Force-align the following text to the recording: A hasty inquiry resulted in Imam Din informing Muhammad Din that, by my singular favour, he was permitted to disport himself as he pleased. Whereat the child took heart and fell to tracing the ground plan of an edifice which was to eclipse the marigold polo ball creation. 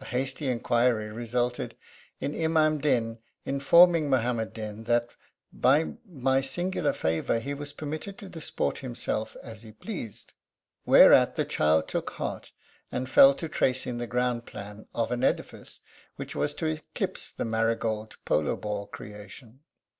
A 0.00 0.04
hasty 0.04 0.48
inquiry 0.48 1.12
resulted 1.12 1.76
in 2.18 2.34
Imam 2.34 2.78
Din 2.78 3.20
informing 3.44 4.10
Muhammad 4.10 4.52
Din 4.52 4.82
that, 4.82 5.10
by 5.52 5.92
my 6.04 6.40
singular 6.40 6.92
favour, 6.92 7.38
he 7.38 7.54
was 7.54 7.72
permitted 7.72 8.18
to 8.18 8.28
disport 8.28 8.78
himself 8.78 9.36
as 9.44 9.62
he 9.62 9.70
pleased. 9.70 10.34
Whereat 10.86 11.36
the 11.36 11.44
child 11.44 11.86
took 11.86 12.10
heart 12.14 12.50
and 12.90 13.08
fell 13.08 13.32
to 13.34 13.48
tracing 13.48 13.98
the 13.98 14.08
ground 14.08 14.44
plan 14.44 14.88
of 14.92 15.12
an 15.12 15.22
edifice 15.22 15.78
which 16.16 16.34
was 16.34 16.52
to 16.54 16.66
eclipse 16.66 17.30
the 17.30 17.44
marigold 17.44 18.16
polo 18.24 18.56
ball 18.56 18.88
creation. 18.88 19.60